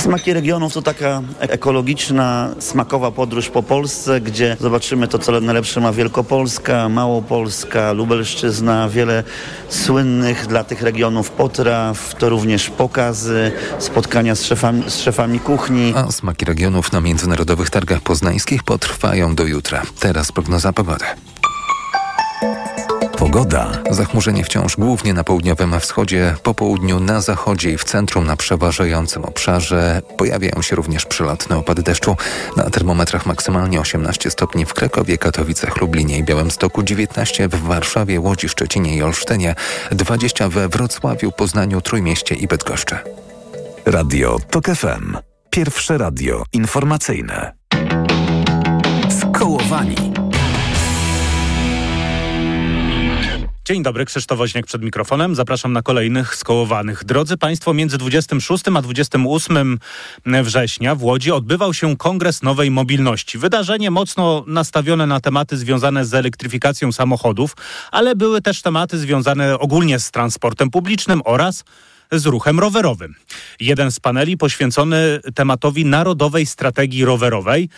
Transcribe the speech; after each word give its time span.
Smaki 0.00 0.32
regionów 0.32 0.74
to 0.74 0.82
taka 0.82 1.22
ekologiczna, 1.38 2.54
smakowa 2.58 3.10
podróż 3.10 3.50
po 3.50 3.62
Polsce, 3.62 4.20
gdzie 4.20 4.56
zobaczymy 4.60 5.08
to, 5.08 5.18
co 5.18 5.40
najlepsze 5.40 5.80
ma 5.80 5.92
Wielkopolska, 5.92 6.88
Małopolska, 6.88 7.92
Lubelszczyzna, 7.92 8.88
wiele 8.88 9.24
słynnych 9.68 10.46
dla 10.46 10.64
tych 10.64 10.82
regionów 10.82 11.30
potraw, 11.30 12.14
to 12.14 12.28
również 12.28 12.70
pokazy, 12.70 13.52
spotkania 13.78 14.34
z 14.34 14.42
szefami, 14.42 14.82
z 14.86 14.98
szefami 14.98 15.40
kuchni. 15.40 15.92
A 15.96 16.12
smaki 16.12 16.44
regionów 16.44 16.92
na 16.92 17.00
międzynarodowych 17.00 17.70
targach 17.70 18.00
poznańskich 18.00 18.62
potrwają 18.62 19.34
do 19.34 19.44
jutra. 19.44 19.82
Teraz 20.00 20.32
prognoza 20.32 20.72
pogody. 20.72 21.04
Pogoda. 23.24 23.70
Zachmurzenie 23.90 24.44
wciąż 24.44 24.76
głównie 24.76 25.14
na 25.14 25.24
południowym 25.24 25.80
wschodzie, 25.80 26.36
po 26.42 26.54
południu 26.54 27.00
na 27.00 27.20
zachodzie 27.20 27.70
i 27.70 27.78
w 27.78 27.84
centrum 27.84 28.26
na 28.26 28.36
przeważającym 28.36 29.24
obszarze. 29.24 30.02
Pojawiają 30.16 30.62
się 30.62 30.76
również 30.76 31.06
przelotne 31.06 31.56
opady 31.56 31.82
deszczu. 31.82 32.16
Na 32.56 32.70
termometrach 32.70 33.26
maksymalnie 33.26 33.80
18 33.80 34.30
stopni 34.30 34.66
w 34.66 34.74
Krakowie, 34.74 35.18
Katowicach, 35.18 35.80
Lublinie 35.80 36.18
i 36.18 36.24
Białymstoku, 36.24 36.82
19 36.82 37.48
w 37.48 37.62
Warszawie, 37.62 38.20
Łodzi, 38.20 38.48
Szczecinie 38.48 38.96
i 38.96 39.02
Olsztynie, 39.02 39.54
20 39.92 40.48
we 40.48 40.68
Wrocławiu, 40.68 41.32
Poznaniu, 41.32 41.80
Trójmieście 41.80 42.34
i 42.34 42.46
Bydgoszczy. 42.46 42.96
Radio 43.86 44.38
TOK 44.50 44.66
FM. 44.66 45.16
Pierwsze 45.50 45.98
radio 45.98 46.44
informacyjne. 46.52 47.52
Skołowani. 49.20 50.13
Dzień 53.66 53.82
dobry, 53.82 54.04
Krzysztof 54.04 54.38
Woźniak 54.38 54.66
przed 54.66 54.82
mikrofonem. 54.82 55.34
Zapraszam 55.34 55.72
na 55.72 55.82
kolejnych 55.82 56.36
skołowanych. 56.36 57.04
Drodzy 57.04 57.36
Państwo, 57.36 57.74
między 57.74 57.98
26 57.98 58.64
a 58.76 58.82
28 58.82 59.78
września 60.26 60.94
w 60.94 61.02
Łodzi 61.02 61.30
odbywał 61.30 61.74
się 61.74 61.96
Kongres 61.96 62.42
Nowej 62.42 62.70
Mobilności. 62.70 63.38
Wydarzenie 63.38 63.90
mocno 63.90 64.44
nastawione 64.46 65.06
na 65.06 65.20
tematy 65.20 65.56
związane 65.56 66.04
z 66.04 66.14
elektryfikacją 66.14 66.92
samochodów, 66.92 67.56
ale 67.90 68.16
były 68.16 68.42
też 68.42 68.62
tematy 68.62 68.98
związane 68.98 69.58
ogólnie 69.58 69.98
z 69.98 70.10
transportem 70.10 70.70
publicznym 70.70 71.22
oraz 71.24 71.64
z 72.12 72.26
ruchem 72.26 72.60
rowerowym. 72.60 73.14
Jeden 73.60 73.92
z 73.92 74.00
paneli 74.00 74.36
poświęcony 74.36 75.20
tematowi 75.34 75.84
Narodowej 75.84 76.46
Strategii 76.46 77.04
Rowerowej. 77.04 77.68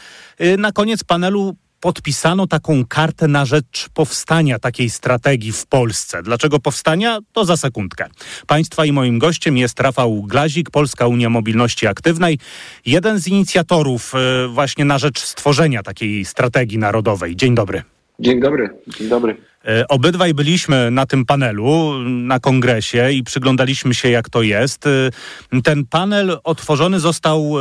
Na 0.59 0.73
koniec 0.73 1.05
panelu 1.05 1.57
podpisano 1.81 2.47
taką 2.47 2.85
kartę 2.85 3.29
na 3.29 3.45
rzecz 3.45 3.89
powstania 3.95 4.59
takiej 4.59 4.91
strategii 4.91 5.53
w 5.53 5.67
Polsce. 5.67 6.23
Dlaczego 6.23 6.59
powstania? 6.59 7.19
To 7.33 7.45
za 7.45 7.57
sekundkę. 7.57 8.07
Państwa 8.47 8.85
i 8.85 8.93
moim 8.93 9.19
gościem 9.19 9.57
jest 9.57 9.81
Rafał 9.81 10.23
Glazik, 10.23 10.71
Polska 10.71 11.07
Unia 11.07 11.31
Mobilności 11.31 11.87
Aktywnej, 11.87 12.39
jeden 12.87 13.19
z 13.19 13.29
inicjatorów 13.29 14.13
e, 14.15 14.49
właśnie 14.49 14.85
na 14.85 14.99
rzecz 14.99 15.21
stworzenia 15.21 15.83
takiej 15.83 16.25
strategii 16.25 16.79
narodowej. 16.79 17.37
Dzień 17.37 17.55
dobry. 17.55 17.83
Dzień 18.19 18.41
dobry, 18.41 18.71
dzień 18.99 19.09
dobry. 19.09 19.37
E, 19.67 19.89
obydwaj 19.89 20.35
byliśmy 20.35 20.91
na 20.91 21.07
tym 21.07 21.25
panelu, 21.25 21.99
na 22.05 22.41
kongresie 22.41 23.13
i 23.13 23.23
przyglądaliśmy 23.23 23.95
się, 23.95 24.11
jak 24.11 24.31
to 24.31 24.43
jest. 24.43 24.87
E, 24.87 25.61
ten 25.63 25.87
panel 25.87 26.39
otworzony 26.45 27.01
został 27.01 27.55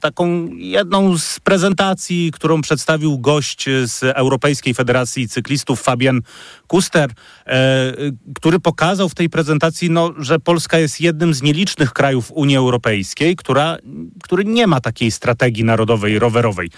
taką 0.00 0.48
jedną 0.48 1.18
z 1.18 1.40
prezentacji, 1.40 2.30
którą 2.32 2.62
przedstawił 2.62 3.18
gość 3.18 3.64
z 3.84 4.02
Europejskiej 4.02 4.74
Federacji 4.74 5.28
Cyklistów, 5.28 5.82
Fabian 5.82 6.20
Kuster, 6.66 7.10
e, 7.46 7.92
który 8.34 8.60
pokazał 8.60 9.08
w 9.08 9.14
tej 9.14 9.30
prezentacji, 9.30 9.90
no, 9.90 10.12
że 10.18 10.38
Polska 10.38 10.78
jest 10.78 11.00
jednym 11.00 11.34
z 11.34 11.42
nielicznych 11.42 11.92
krajów 11.92 12.32
Unii 12.32 12.56
Europejskiej, 12.56 13.36
która, 13.36 13.76
który 14.22 14.44
nie 14.44 14.66
ma 14.66 14.80
takiej 14.80 15.10
strategii 15.10 15.64
narodowej, 15.64 16.18
rowerowej. 16.18 16.70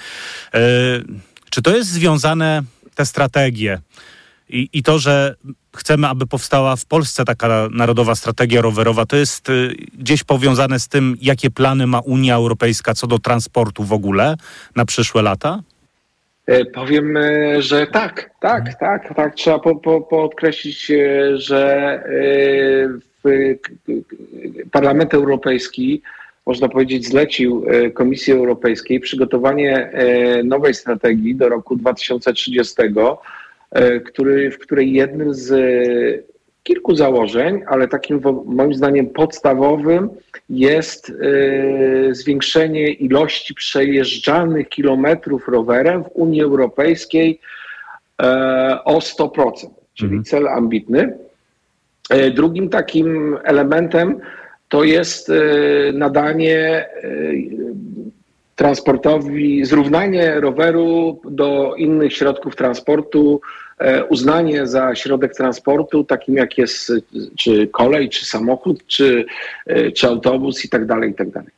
Czy 1.50 1.62
to 1.62 1.76
jest 1.76 1.90
związane, 1.90 2.62
te 2.94 3.06
strategie, 3.06 3.80
i, 4.48 4.68
I 4.72 4.82
to, 4.82 4.98
że 4.98 5.34
chcemy, 5.76 6.06
aby 6.06 6.26
powstała 6.26 6.76
w 6.76 6.86
Polsce 6.86 7.24
taka 7.24 7.68
narodowa 7.70 8.14
strategia 8.14 8.60
rowerowa, 8.60 9.06
to 9.06 9.16
jest 9.16 9.50
y, 9.50 9.74
gdzieś 9.98 10.24
powiązane 10.24 10.78
z 10.78 10.88
tym, 10.88 11.16
jakie 11.20 11.50
plany 11.50 11.86
ma 11.86 12.00
Unia 12.00 12.34
Europejska 12.34 12.94
co 12.94 13.06
do 13.06 13.18
transportu 13.18 13.84
w 13.84 13.92
ogóle 13.92 14.36
na 14.76 14.84
przyszłe 14.84 15.22
lata? 15.22 15.62
E, 16.46 16.64
powiem, 16.64 17.16
e, 17.16 17.62
że 17.62 17.86
tak, 17.86 18.30
tak, 18.40 18.58
mhm. 18.58 18.76
tak, 18.80 19.14
tak. 19.14 19.34
Trzeba 19.34 19.58
po, 19.58 19.76
po, 19.76 20.00
podkreślić, 20.00 20.90
e, 20.90 21.38
że 21.38 22.02
Parlament 24.72 25.14
Europejski, 25.14 26.02
można 26.46 26.68
powiedzieć, 26.68 27.06
zlecił 27.06 27.66
Komisji 27.94 28.32
Europejskiej 28.32 29.00
przygotowanie 29.00 29.90
nowej 30.44 30.74
strategii 30.74 31.34
do 31.34 31.48
roku 31.48 31.76
2030 31.76 32.74
E, 32.82 33.16
który, 34.06 34.50
w 34.50 34.58
której 34.58 34.92
jednym 34.92 35.34
z 35.34 35.52
e, 35.52 36.22
kilku 36.62 36.96
założeń, 36.96 37.62
ale 37.66 37.88
takim 37.88 38.20
moim 38.44 38.74
zdaniem 38.74 39.06
podstawowym 39.06 40.10
jest 40.50 41.10
e, 41.10 41.14
zwiększenie 42.14 42.90
ilości 42.92 43.54
przejeżdżanych 43.54 44.68
kilometrów 44.68 45.48
rowerem 45.48 46.04
w 46.04 46.10
Unii 46.14 46.42
Europejskiej 46.42 47.40
o 48.84 48.98
100%, 48.98 49.50
czyli 49.94 50.16
mhm. 50.16 50.24
cel 50.24 50.48
ambitny. 50.48 51.18
Drugim 52.34 52.68
takim 52.68 53.38
elementem 53.44 54.20
to 54.68 54.84
jest 54.84 55.32
nadanie 55.92 56.88
transportowi, 58.58 59.64
zrównanie 59.64 60.40
roweru 60.40 61.20
do 61.24 61.74
innych 61.76 62.12
środków 62.12 62.56
transportu, 62.56 63.40
e, 63.78 64.04
uznanie 64.04 64.66
za 64.66 64.94
środek 64.94 65.34
transportu, 65.34 66.04
takim 66.04 66.34
jak 66.34 66.58
jest 66.58 66.92
czy 67.38 67.66
kolej, 67.66 68.08
czy 68.08 68.26
samochód, 68.26 68.86
czy, 68.86 69.24
e, 69.66 69.92
czy 69.92 70.06
autobus 70.06 70.64
i 70.64 70.68
tak 70.68 70.86
dalej, 70.86 71.10
i 71.10 71.14
tak 71.14 71.30
dalej. 71.30 71.50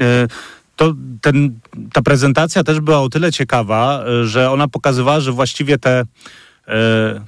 E, 0.00 0.26
to 0.76 0.94
ten, 1.20 1.54
ta 1.92 2.02
prezentacja 2.02 2.64
też 2.64 2.80
była 2.80 3.00
o 3.00 3.08
tyle 3.08 3.32
ciekawa, 3.32 4.04
że 4.24 4.50
ona 4.50 4.68
pokazywała, 4.68 5.20
że 5.20 5.32
właściwie 5.32 5.78
te 5.78 6.02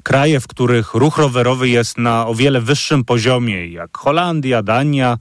kraje, 0.02 0.40
w 0.40 0.46
których 0.46 0.94
ruch 0.94 1.18
rowerowy 1.18 1.68
jest 1.68 1.98
na 1.98 2.26
o 2.26 2.34
wiele 2.34 2.60
wyższym 2.60 3.04
poziomie, 3.04 3.66
jak 3.66 3.98
Holandia, 3.98 4.62
Dania, 4.62 5.18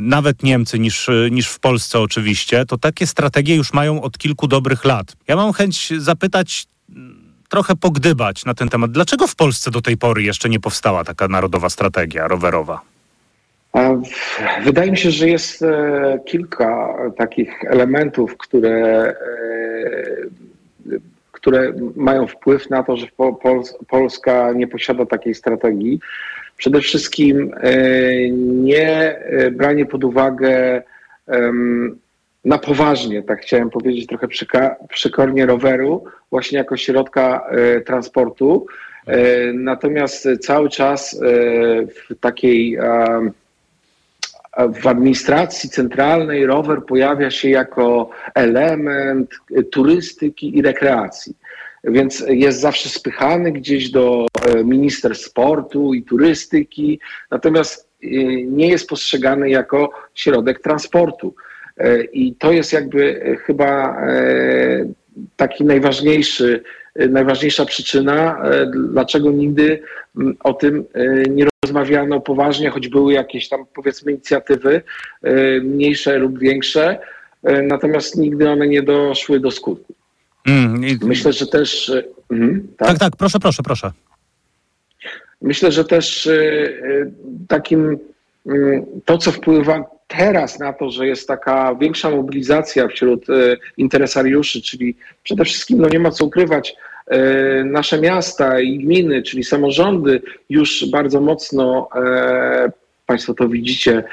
nawet 0.00 0.42
Niemcy 0.42 0.78
niż, 0.78 1.10
niż 1.30 1.48
w 1.48 1.60
Polsce 1.60 2.00
oczywiście, 2.00 2.66
to 2.66 2.78
takie 2.78 3.06
strategie 3.06 3.56
już 3.56 3.72
mają 3.72 4.02
od 4.02 4.18
kilku 4.18 4.46
dobrych 4.46 4.84
lat. 4.84 5.16
Ja 5.28 5.36
mam 5.36 5.52
chęć 5.52 5.92
zapytać, 5.98 6.66
trochę 7.48 7.76
pogdybać 7.76 8.44
na 8.44 8.54
ten 8.54 8.68
temat. 8.68 8.90
Dlaczego 8.90 9.26
w 9.26 9.36
Polsce 9.36 9.70
do 9.70 9.80
tej 9.80 9.96
pory 9.96 10.22
jeszcze 10.22 10.48
nie 10.48 10.60
powstała 10.60 11.04
taka 11.04 11.28
narodowa 11.28 11.70
strategia 11.70 12.28
rowerowa? 12.28 12.80
Wydaje 14.64 14.90
mi 14.90 14.98
się, 14.98 15.10
że 15.10 15.28
jest 15.28 15.62
e, 15.62 16.18
kilka 16.26 16.94
takich 17.16 17.64
elementów, 17.64 18.36
które, 18.36 19.14
e, 20.90 21.02
które 21.32 21.72
mają 21.96 22.26
wpływ 22.26 22.70
na 22.70 22.82
to, 22.82 22.96
że 22.96 23.06
Polska 23.88 24.52
nie 24.52 24.66
posiada 24.66 25.06
takiej 25.06 25.34
strategii. 25.34 26.00
Przede 26.62 26.80
wszystkim 26.80 27.54
e, 27.60 27.72
nie 28.40 29.18
e, 29.18 29.50
branie 29.50 29.86
pod 29.86 30.04
uwagę 30.04 30.82
na 32.44 32.58
poważnie, 32.58 33.22
tak 33.22 33.40
chciałem 33.40 33.70
powiedzieć 33.70 34.06
trochę 34.06 34.28
przykornie 34.88 35.46
roweru, 35.46 36.04
właśnie 36.30 36.58
jako 36.58 36.76
środka 36.76 37.46
e, 37.50 37.80
transportu. 37.80 38.66
Natomiast 39.54 40.28
cały 40.40 40.68
czas 40.68 41.20
w 41.94 42.14
takiej 42.20 42.78
w 44.74 44.86
administracji 44.86 45.70
centralnej 45.70 46.46
rower 46.46 46.84
pojawia 46.86 47.30
się 47.30 47.50
jako 47.50 48.10
element 48.34 49.30
turystyki 49.72 50.58
i 50.58 50.62
rekreacji 50.62 51.34
więc 51.84 52.24
jest 52.28 52.60
zawsze 52.60 52.88
spychany 52.88 53.52
gdzieś 53.52 53.90
do 53.90 54.26
e, 54.46 54.64
minister 54.64 55.14
sportu 55.14 55.94
i 55.94 56.02
turystyki, 56.02 57.00
natomiast 57.30 57.88
e, 58.02 58.06
nie 58.42 58.68
jest 58.68 58.88
postrzegany 58.88 59.50
jako 59.50 59.90
środek 60.14 60.62
transportu. 60.62 61.34
E, 61.78 62.04
I 62.04 62.34
to 62.34 62.52
jest 62.52 62.72
jakby 62.72 63.36
chyba 63.44 63.96
taki 65.36 65.64
najważniejszy, 65.64 66.62
najważniejsza 66.96 67.64
przyczyna, 67.64 68.42
dlaczego 68.90 69.30
nigdy 69.30 69.82
o 70.44 70.54
tym 70.54 70.84
nie 71.30 71.46
rozmawiano 71.64 72.20
poważnie, 72.20 72.70
choć 72.70 72.88
były 72.88 73.12
jakieś 73.12 73.48
tam 73.48 73.64
powiedzmy 73.74 74.12
inicjatywy 74.12 74.82
mniejsze 75.62 76.18
lub 76.18 76.38
większe, 76.38 76.98
natomiast 77.62 78.16
nigdy 78.16 78.50
one 78.50 78.66
nie 78.66 78.82
doszły 78.82 79.40
do 79.40 79.50
skutku. 79.50 79.94
Mm, 80.46 80.84
i... 80.84 80.98
Myślę, 81.02 81.32
że 81.32 81.46
też. 81.46 81.92
Mhm, 82.30 82.68
tak? 82.78 82.88
tak, 82.88 82.98
tak, 82.98 83.16
proszę, 83.16 83.40
proszę, 83.40 83.62
proszę. 83.62 83.92
Myślę, 85.42 85.72
że 85.72 85.84
też 85.84 86.26
e, 86.26 86.32
e, 86.32 87.10
takim 87.48 87.98
mm, 88.46 88.86
to, 89.04 89.18
co 89.18 89.32
wpływa 89.32 89.84
teraz 90.08 90.58
na 90.58 90.72
to, 90.72 90.90
że 90.90 91.06
jest 91.06 91.28
taka 91.28 91.74
większa 91.74 92.10
mobilizacja 92.10 92.88
wśród 92.88 93.26
interesariuszy, 93.76 94.62
czyli 94.62 94.96
przede 95.22 95.44
wszystkim, 95.44 95.78
no 95.80 95.88
nie 95.88 95.98
ma 95.98 96.10
co 96.10 96.24
ukrywać, 96.24 96.74
nasze 97.64 98.00
miasta 98.00 98.60
i 98.60 98.78
gminy, 98.78 99.22
czyli 99.22 99.44
samorządy 99.44 100.22
już 100.50 100.90
bardzo 100.90 101.20
mocno, 101.20 101.88
Państwo 103.06 103.34
to 103.34 103.48
widzicie, 103.48 104.04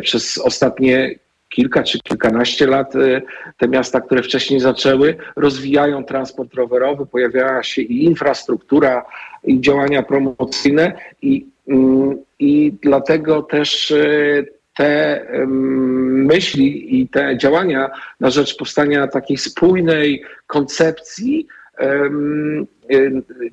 przez 0.00 0.38
ostatnie 0.38 1.14
kilka 1.48 1.82
czy 1.82 1.98
kilkanaście 1.98 2.66
lat 2.66 2.96
e, 2.96 3.22
te 3.56 3.68
miasta, 3.68 4.00
które 4.00 4.22
wcześniej 4.22 4.60
zaczęły, 4.60 5.16
rozwijają 5.36 6.04
transport 6.04 6.54
rowerowy, 6.54 7.06
pojawiała 7.06 7.62
się 7.62 7.82
i 7.82 8.04
infrastruktura, 8.04 9.04
i 9.44 9.60
działania 9.60 10.02
promocyjne, 10.02 10.92
i, 11.22 11.46
mm, 11.68 12.18
i 12.38 12.72
dlatego 12.82 13.42
też 13.42 13.90
e, 13.90 14.44
te 14.76 15.26
myśli 15.46 17.00
i 17.00 17.08
te 17.08 17.36
działania 17.38 17.90
na 18.20 18.30
rzecz 18.30 18.56
powstania 18.56 19.06
takiej 19.06 19.36
spójnej 19.36 20.22
koncepcji, 20.46 21.46
e, 21.78 22.10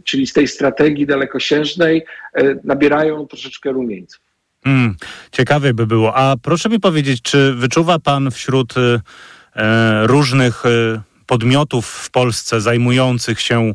czyli 0.03 0.27
z 0.27 0.33
tej 0.33 0.47
strategii 0.47 1.05
dalekosiężnej, 1.05 2.05
nabierają 2.63 3.27
troszeczkę 3.27 3.71
rumieńców. 3.71 4.24
Mm, 4.65 4.95
ciekawie 5.31 5.73
by 5.73 5.87
było. 5.87 6.17
A 6.17 6.35
proszę 6.41 6.69
mi 6.69 6.79
powiedzieć, 6.79 7.21
czy 7.21 7.53
wyczuwa 7.53 7.99
Pan 7.99 8.31
wśród 8.31 8.77
y, 8.77 9.01
e, 9.55 10.07
różnych 10.07 10.65
y, 10.65 11.01
podmiotów 11.25 11.85
w 11.87 12.11
Polsce 12.11 12.61
zajmujących 12.61 13.41
się 13.41 13.73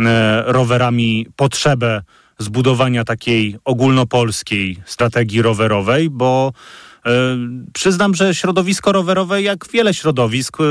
e, 0.00 0.42
rowerami 0.46 1.26
potrzebę 1.36 2.02
zbudowania 2.38 3.04
takiej 3.04 3.56
ogólnopolskiej 3.64 4.82
strategii 4.84 5.42
rowerowej, 5.42 6.10
bo 6.10 6.52
przyznam, 7.72 8.14
że 8.14 8.34
środowisko 8.34 8.92
rowerowe, 8.92 9.42
jak 9.42 9.70
wiele 9.72 9.94
środowisk, 9.94 10.60
e, 10.60 10.64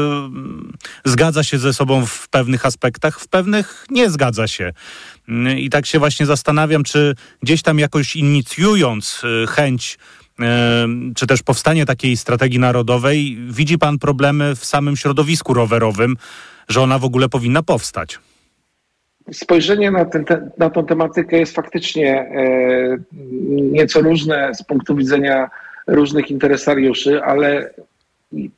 zgadza 1.05 1.43
się 1.43 1.57
ze 1.57 1.73
sobą 1.73 2.05
w 2.05 2.29
pewnych 2.29 2.65
aspektach, 2.65 3.19
w 3.19 3.27
pewnych 3.27 3.85
nie 3.89 4.09
zgadza 4.09 4.47
się. 4.47 4.73
Mm, 5.29 5.57
I 5.57 5.69
tak 5.69 5.85
się 5.85 5.99
właśnie 5.99 6.25
zastanawiam, 6.25 6.83
czy 6.83 7.15
gdzieś 7.41 7.61
tam 7.61 7.79
jakoś 7.79 8.15
inicjując 8.15 9.21
e, 9.43 9.47
chęć 9.47 9.97
czy 11.15 11.27
też 11.27 11.43
powstanie 11.43 11.85
takiej 11.85 12.17
strategii 12.17 12.59
narodowej, 12.59 13.37
widzi 13.49 13.77
Pan 13.77 13.99
problemy 13.99 14.55
w 14.55 14.65
samym 14.65 14.97
środowisku 14.97 15.53
rowerowym, 15.53 16.17
że 16.69 16.81
ona 16.81 16.99
w 16.99 17.05
ogóle 17.05 17.29
powinna 17.29 17.63
powstać? 17.63 18.19
Spojrzenie 19.31 19.91
na, 19.91 20.05
ten, 20.05 20.25
te, 20.25 20.49
na 20.57 20.69
tą 20.69 20.85
tematykę 20.85 21.37
jest 21.37 21.55
faktycznie 21.55 22.19
e, 22.19 22.97
nieco 23.51 24.01
różne 24.01 24.55
z 24.55 24.63
punktu 24.63 24.95
widzenia 24.95 25.49
różnych 25.87 26.31
interesariuszy, 26.31 27.23
ale 27.23 27.73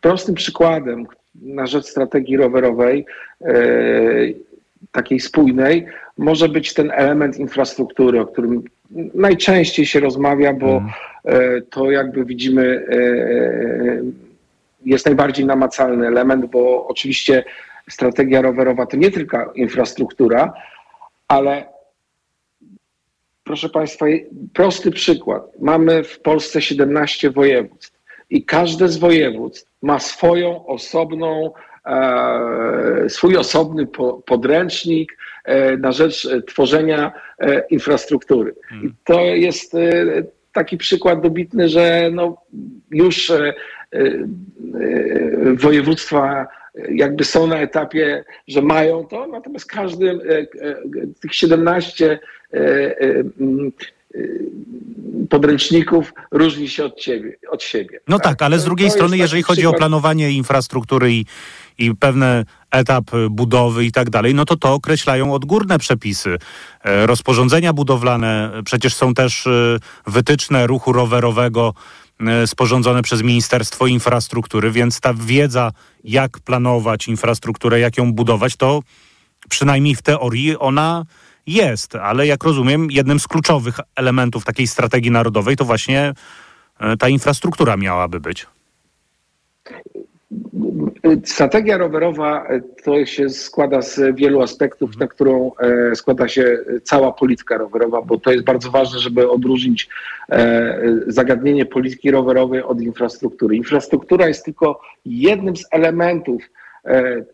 prostym 0.01 0.35
przykładem 0.35 1.07
na 1.35 1.67
rzecz 1.67 1.85
strategii 1.85 2.37
rowerowej, 2.37 3.05
e, 3.41 3.55
takiej 4.91 5.19
spójnej, 5.19 5.85
może 6.17 6.49
być 6.49 6.73
ten 6.73 6.91
element 6.91 7.37
infrastruktury, 7.37 8.21
o 8.21 8.25
którym 8.25 8.63
najczęściej 9.13 9.85
się 9.85 9.99
rozmawia, 9.99 10.53
bo 10.53 10.67
mm. 10.67 10.91
to 11.69 11.91
jakby 11.91 12.25
widzimy 12.25 12.85
e, 12.89 12.95
jest 14.85 15.05
najbardziej 15.05 15.45
namacalny 15.45 16.07
element, 16.07 16.45
bo 16.45 16.87
oczywiście 16.87 17.43
strategia 17.89 18.41
rowerowa 18.41 18.85
to 18.85 18.97
nie 18.97 19.11
tylko 19.11 19.53
infrastruktura, 19.53 20.53
ale 21.27 21.74
Proszę 23.45 23.69
Państwa, 23.69 24.05
prosty 24.53 24.91
przykład. 24.91 25.43
Mamy 25.59 26.03
w 26.03 26.19
Polsce 26.19 26.61
17 26.61 27.31
województw 27.31 27.99
i 28.29 28.45
każde 28.45 28.89
z 28.89 28.97
województw 28.97 29.71
ma 29.81 29.99
swoją 29.99 30.65
osobną, 30.65 31.51
e, 31.85 33.09
swój 33.09 33.37
osobny 33.37 33.87
po, 33.87 34.13
podręcznik 34.13 35.17
e, 35.43 35.77
na 35.77 35.91
rzecz 35.91 36.27
tworzenia 36.47 37.11
e, 37.39 37.63
infrastruktury. 37.69 38.51
I 38.51 38.69
hmm. 38.69 38.95
to 39.03 39.19
jest 39.19 39.75
e, 39.75 39.79
taki 40.51 40.77
przykład 40.77 41.21
dobitny, 41.21 41.69
że 41.69 42.09
no, 42.13 42.37
już 42.91 43.29
e, 43.29 43.53
e, 43.93 44.17
województwa 45.53 46.47
jakby 46.89 47.25
są 47.25 47.47
na 47.47 47.57
etapie, 47.57 48.23
że 48.47 48.61
mają 48.61 49.05
to, 49.05 49.27
natomiast 49.27 49.65
każdy 49.65 50.19
tych 51.21 51.35
17 51.35 52.19
E, 52.55 52.57
e, 52.57 53.23
mm, 53.39 53.71
e, 54.15 54.19
podręczników 55.29 56.13
różni 56.31 56.69
się 56.69 56.85
od, 56.85 56.99
ciebie, 56.99 57.37
od 57.49 57.63
siebie. 57.63 57.99
No 58.07 58.19
tak, 58.19 58.25
tak 58.25 58.41
ale 58.41 58.59
z 58.59 58.63
drugiej 58.63 58.91
strony, 58.91 59.17
jeżeli 59.17 59.43
chodzi 59.43 59.61
przykład... 59.61 59.75
o 59.75 59.77
planowanie 59.77 60.31
infrastruktury 60.31 61.13
i, 61.13 61.25
i 61.77 61.95
pewne 61.95 62.45
etap 62.71 63.03
budowy 63.29 63.85
i 63.85 63.91
tak 63.91 64.09
dalej, 64.09 64.35
no 64.35 64.45
to 64.45 64.55
to 64.55 64.73
określają 64.73 65.33
odgórne 65.33 65.79
przepisy. 65.79 66.37
Rozporządzenia 66.83 67.73
budowlane, 67.73 68.51
przecież 68.65 68.95
są 68.95 69.13
też 69.13 69.47
wytyczne 70.07 70.67
ruchu 70.67 70.93
rowerowego 70.93 71.73
sporządzone 72.45 73.01
przez 73.01 73.21
Ministerstwo 73.21 73.87
Infrastruktury, 73.87 74.71
więc 74.71 74.99
ta 74.99 75.13
wiedza, 75.13 75.71
jak 76.03 76.39
planować 76.39 77.07
infrastrukturę, 77.07 77.79
jak 77.79 77.97
ją 77.97 78.13
budować, 78.13 78.55
to 78.55 78.83
przynajmniej 79.49 79.95
w 79.95 80.01
teorii 80.01 80.57
ona 80.57 81.05
jest, 81.47 81.95
ale 81.95 82.27
jak 82.27 82.43
rozumiem, 82.43 82.91
jednym 82.91 83.19
z 83.19 83.27
kluczowych 83.27 83.79
elementów 83.95 84.45
takiej 84.45 84.67
strategii 84.67 85.11
narodowej 85.11 85.55
to 85.55 85.65
właśnie 85.65 86.13
e, 86.79 86.97
ta 86.97 87.09
infrastruktura 87.09 87.77
miałaby 87.77 88.19
być. 88.19 88.47
Strategia 91.23 91.77
rowerowa 91.77 92.47
e, 92.47 92.61
to 92.83 93.05
się 93.05 93.29
składa 93.29 93.81
z 93.81 94.15
wielu 94.15 94.41
aspektów, 94.41 94.97
na 94.97 95.07
którą 95.07 95.51
e, 95.59 95.95
składa 95.95 96.27
się 96.27 96.57
cała 96.83 97.11
polityka 97.11 97.57
rowerowa, 97.57 98.01
bo 98.01 98.17
to 98.17 98.31
jest 98.31 98.45
bardzo 98.45 98.71
ważne, 98.71 98.99
żeby 98.99 99.29
odróżnić 99.29 99.89
zagadnienie 101.07 101.65
polityki 101.65 102.11
rowerowej 102.11 102.63
od 102.63 102.81
infrastruktury. 102.81 103.55
Infrastruktura 103.55 104.27
jest 104.27 104.45
tylko 104.45 104.81
jednym 105.05 105.57
z 105.57 105.65
elementów 105.71 106.41
E, 106.43 106.64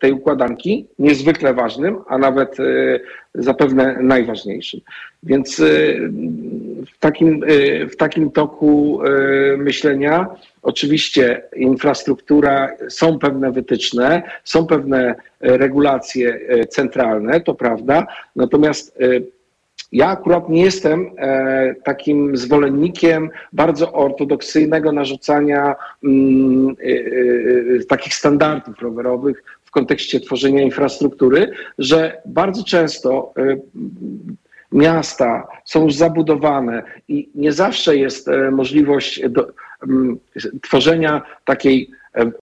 tej 0.00 0.12
układanki, 0.12 0.86
niezwykle 0.98 1.54
ważnym, 1.54 1.98
a 2.08 2.18
nawet 2.18 2.60
e, 2.60 2.64
zapewne 3.34 3.96
najważniejszym. 4.00 4.80
Więc 5.22 5.60
e, 5.60 5.64
w 6.94 6.98
takim, 7.00 7.44
w 7.90 7.96
takim 7.96 8.30
toku 8.30 9.00
myślenia 9.56 10.26
oczywiście 10.62 11.42
infrastruktura, 11.56 12.68
są 12.88 13.18
pewne 13.18 13.52
wytyczne, 13.52 14.22
są 14.44 14.66
pewne 14.66 15.14
regulacje 15.40 16.40
centralne, 16.68 17.40
to 17.40 17.54
prawda, 17.54 18.06
natomiast 18.36 18.98
ja 19.92 20.08
akurat 20.08 20.48
nie 20.48 20.62
jestem 20.62 21.10
e, 21.18 21.74
takim 21.84 22.36
zwolennikiem 22.36 23.30
bardzo 23.52 23.92
ortodoksyjnego 23.92 24.92
narzucania 24.92 25.74
mm, 26.04 26.68
e, 26.68 27.80
e, 27.80 27.84
takich 27.84 28.14
standardów 28.14 28.82
rowerowych 28.82 29.44
w 29.64 29.70
kontekście 29.70 30.20
tworzenia 30.20 30.62
infrastruktury, 30.62 31.50
że 31.78 32.22
bardzo 32.26 32.64
często 32.64 33.34
miasta 34.72 35.46
są 35.64 35.84
już 35.84 35.94
zabudowane 35.94 36.82
i 37.08 37.30
nie 37.34 37.52
zawsze 37.52 37.96
jest 37.96 38.30
możliwość 38.52 39.28
do, 39.28 39.46
m, 39.82 40.18
tworzenia 40.62 41.22
takiej 41.44 41.90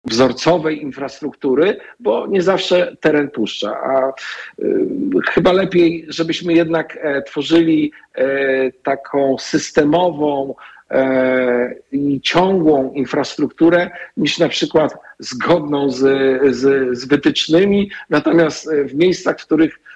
wzorcowej 0.05 0.83
infrastruktury, 0.83 1.77
bo 2.01 2.27
nie 2.27 2.43
zawsze 2.43 2.97
teren 3.01 3.31
puszcza. 3.31 3.71
A 3.71 4.13
chyba 5.31 5.53
lepiej, 5.53 6.07
żebyśmy 6.09 6.53
jednak 6.53 6.99
e, 7.03 7.23
tworzyli 7.23 7.93
e, 8.15 8.27
taką 8.73 9.39
systemową 9.39 10.55
i 11.93 12.21
ciągłą 12.21 12.93
infrastrukturę, 12.93 13.91
niż 14.17 14.39
na 14.39 14.49
przykład 14.49 14.95
zgodną 15.19 15.91
z, 15.91 16.01
z, 16.57 16.99
z 16.99 17.05
wytycznymi, 17.05 17.91
natomiast 18.11 18.71
w 18.85 18.95
miejscach, 18.95 19.41
w 19.41 19.47
których 19.47 19.79
E, 19.79 19.79
e, 19.79 19.85
e, 19.85 19.96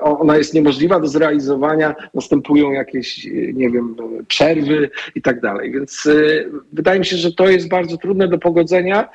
ona 0.00 0.36
jest 0.36 0.54
niemożliwa 0.54 1.00
do 1.00 1.06
zrealizowania, 1.06 1.94
następują 2.14 2.72
jakieś, 2.72 3.24
nie 3.54 3.70
wiem, 3.70 3.96
przerwy 4.28 4.90
i 5.14 5.22
tak 5.22 5.40
dalej. 5.40 5.72
Więc 5.72 6.08
wydaje 6.72 6.98
mi 6.98 7.06
się, 7.06 7.16
że 7.16 7.32
to 7.32 7.48
jest 7.48 7.68
bardzo 7.68 7.96
trudne 7.96 8.28
do 8.28 8.38
pogodzenia. 8.38 9.08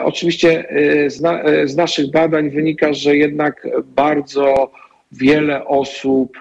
Oczywiście 0.00 0.64
z, 1.08 1.20
na, 1.20 1.42
z 1.64 1.76
naszych 1.76 2.10
badań 2.10 2.50
wynika, 2.50 2.92
że 2.92 3.16
jednak 3.16 3.68
bardzo 3.84 4.70
wiele 5.12 5.66
osób, 5.66 6.38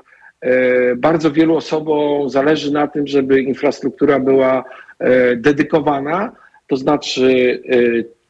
bardzo 0.97 1.31
wielu 1.31 1.55
osobom 1.55 2.29
zależy 2.29 2.73
na 2.73 2.87
tym, 2.87 3.07
żeby 3.07 3.41
infrastruktura 3.41 4.19
była 4.19 4.63
dedykowana, 5.35 6.31
to 6.67 6.77
znaczy 6.77 7.61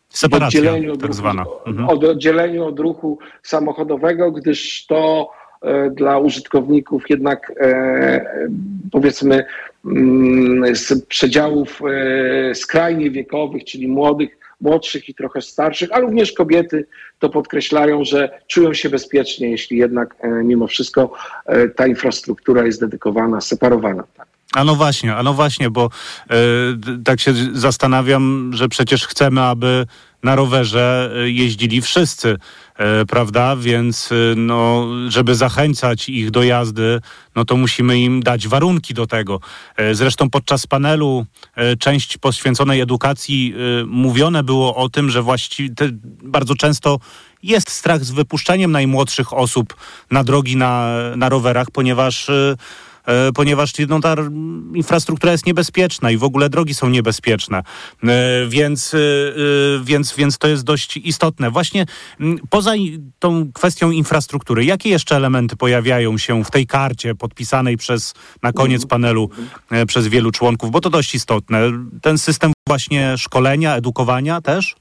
Separacja, 0.09 0.59
oddzieleniu 0.59 0.91
tak 0.91 1.01
ruchu, 1.01 1.13
zwana. 1.13 1.45
Mhm. 1.65 1.89
Od 1.89 2.03
oddzieleniu 2.03 2.65
od 2.65 2.79
ruchu 2.79 3.19
samochodowego, 3.43 4.31
gdyż 4.31 4.85
to 4.85 5.29
e, 5.61 5.89
dla 5.89 6.19
użytkowników 6.19 7.09
jednak 7.09 7.53
e, 7.59 8.49
powiedzmy 8.91 9.45
mm, 9.85 10.75
z 10.75 11.05
przedziałów 11.05 11.81
skrajnie 12.53 13.11
wiekowych, 13.11 13.63
czyli 13.63 13.87
młodych, 13.87 14.37
młodszych 14.61 15.09
i 15.09 15.13
trochę 15.13 15.41
starszych, 15.41 15.89
a 15.91 15.99
również 15.99 16.31
kobiety 16.31 16.87
to 17.19 17.29
podkreślają, 17.29 18.03
że 18.03 18.41
czują 18.47 18.73
się 18.73 18.89
bezpiecznie, 18.89 19.49
jeśli 19.49 19.77
jednak 19.77 20.15
mimo 20.43 20.67
wszystko 20.67 21.13
ta 21.75 21.87
infrastruktura 21.87 22.65
jest 22.65 22.81
dedykowana, 22.81 23.41
separowana. 23.41 24.03
Tak. 24.17 24.36
A 24.53 24.63
no 24.63 24.75
właśnie, 24.75 25.15
a 25.15 25.23
no 25.23 25.33
właśnie, 25.33 25.69
bo 25.69 25.89
y, 26.31 27.03
tak 27.03 27.19
się 27.19 27.33
zastanawiam, 27.53 28.51
że 28.53 28.69
przecież 28.69 29.07
chcemy, 29.07 29.41
aby 29.41 29.85
na 30.23 30.35
rowerze 30.35 31.11
e, 31.15 31.29
jeździli 31.29 31.81
wszyscy, 31.81 32.37
y, 33.01 33.05
prawda? 33.05 33.55
Więc 33.55 34.09
no, 34.35 34.87
żeby 35.07 35.35
zachęcać 35.35 36.09
ich 36.09 36.31
do 36.31 36.43
jazdy, 36.43 36.99
no 37.35 37.45
to 37.45 37.57
musimy 37.57 37.99
im 37.99 38.23
dać 38.23 38.47
warunki 38.47 38.93
do 38.93 39.07
tego. 39.07 39.39
Zresztą 39.91 40.29
podczas 40.29 40.67
panelu 40.67 41.25
część 41.79 42.17
poświęconej 42.17 42.81
edukacji 42.81 43.53
mówione 43.87 44.43
było 44.43 44.75
o 44.75 44.89
tym, 44.89 45.09
że 45.09 45.21
właściwie 45.21 45.69
bardzo 46.23 46.55
często 46.55 46.99
jest 47.43 47.71
strach 47.71 48.05
z 48.05 48.11
wypuszczeniem 48.11 48.71
najmłodszych 48.71 49.33
osób 49.33 49.75
na 50.11 50.23
drogi 50.23 50.55
na, 50.55 50.93
na 51.15 51.29
rowerach, 51.29 51.67
ponieważ 51.71 52.29
E, 52.29 52.55
ponieważ 53.35 53.73
no, 53.89 53.99
ta 53.99 54.15
infrastruktura 54.73 55.31
jest 55.31 55.45
niebezpieczna 55.45 56.11
i 56.11 56.17
w 56.17 56.23
ogóle 56.23 56.49
drogi 56.49 56.73
są 56.73 56.89
niebezpieczne. 56.89 57.63
E, 58.03 58.47
więc, 58.47 58.93
e, 58.93 58.97
więc, 59.83 60.15
więc 60.15 60.37
to 60.37 60.47
jest 60.47 60.63
dość 60.63 60.97
istotne. 60.97 61.51
Właśnie 61.51 61.85
poza 62.49 62.71
tą 63.19 63.51
kwestią 63.53 63.91
infrastruktury, 63.91 64.65
jakie 64.65 64.89
jeszcze 64.89 65.15
elementy 65.15 65.55
pojawiają 65.55 66.17
się 66.17 66.43
w 66.43 66.51
tej 66.51 66.67
karcie 66.67 67.15
podpisanej 67.15 67.77
przez 67.77 68.13
na 68.43 68.51
koniec 68.51 68.83
mhm. 68.83 68.89
panelu 68.89 69.29
przez 69.87 70.07
wielu 70.07 70.31
członków, 70.31 70.71
bo 70.71 70.81
to 70.81 70.89
dość 70.89 71.15
istotne. 71.15 71.59
Ten 72.01 72.17
system 72.17 72.51
właśnie 72.67 73.17
szkolenia, 73.17 73.75
edukowania 73.75 74.41
też? 74.41 74.75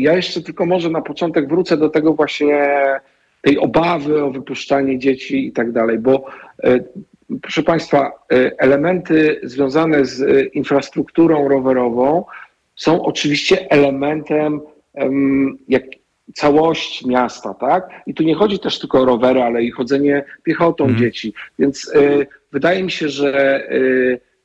Ja 0.00 0.16
jeszcze 0.16 0.40
tylko 0.42 0.66
może 0.66 0.90
na 0.90 1.02
początek 1.02 1.48
wrócę 1.48 1.76
do 1.76 1.88
tego 1.88 2.14
właśnie 2.14 2.68
tej 3.46 3.58
obawy 3.58 4.24
o 4.24 4.30
wypuszczanie 4.30 4.98
dzieci 4.98 5.46
i 5.46 5.52
tak 5.52 5.72
dalej, 5.72 5.98
bo 5.98 6.24
e, 6.64 6.78
proszę 7.42 7.62
Państwa, 7.62 8.12
e, 8.32 8.50
elementy 8.58 9.40
związane 9.42 10.04
z 10.04 10.22
e, 10.22 10.44
infrastrukturą 10.44 11.48
rowerową 11.48 12.24
są 12.76 13.02
oczywiście 13.02 13.70
elementem 13.70 14.60
jak 15.68 15.82
całości 16.34 17.08
miasta, 17.08 17.54
tak? 17.54 17.90
I 18.06 18.14
tu 18.14 18.22
nie 18.22 18.34
chodzi 18.34 18.58
też 18.58 18.78
tylko 18.78 19.00
o 19.00 19.04
rowery, 19.04 19.42
ale 19.42 19.62
i 19.62 19.70
chodzenie 19.70 20.24
piechotą 20.42 20.84
mm. 20.84 20.96
dzieci. 20.96 21.34
Więc 21.58 21.92
wydaje 22.52 22.82
mi 22.82 22.90
się, 22.90 23.08
że 23.08 23.62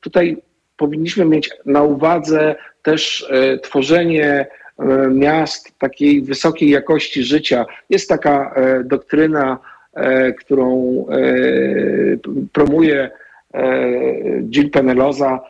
tutaj 0.00 0.36
powinniśmy 0.76 1.24
mieć 1.24 1.50
na 1.66 1.82
uwadze 1.82 2.54
też 2.82 3.28
tworzenie 3.62 4.46
E, 4.61 4.61
miast 5.10 5.78
takiej 5.78 6.22
wysokiej 6.22 6.70
jakości 6.70 7.22
życia. 7.22 7.66
Jest 7.90 8.08
taka 8.08 8.54
e, 8.54 8.84
doktryna, 8.84 9.58
e, 9.94 10.32
którą 10.32 11.06
promuje 12.52 13.10
Jill 14.50 14.70
Peneloza, 14.70 15.40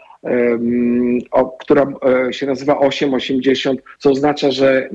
która 1.61 1.87
się 2.31 2.47
nazywa 2.47 2.79
880, 2.79 3.81
co 3.99 4.11
oznacza, 4.11 4.51
że, 4.51 4.89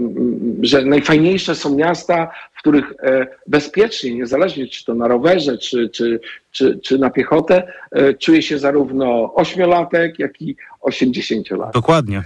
że 0.61 0.85
najfajniejsze 0.85 1.55
są 1.55 1.75
miasta, 1.75 2.31
w 2.53 2.59
których 2.59 2.93
bezpiecznie, 3.47 4.15
niezależnie 4.15 4.67
czy 4.67 4.85
to 4.85 4.93
na 4.93 5.07
rowerze, 5.07 5.57
czy, 5.57 5.89
czy, 5.89 6.19
czy, 6.51 6.79
czy 6.83 6.99
na 6.99 7.09
piechotę, 7.09 7.73
czuje 8.19 8.41
się 8.41 8.59
zarówno 8.59 9.33
ośmiolatek, 9.35 10.19
jak 10.19 10.41
i 10.41 10.55
80-latek. 10.81 11.73
Dokładnie. 11.73 12.23